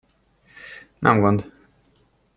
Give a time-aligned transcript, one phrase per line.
[0.99, 1.47] Nem gond.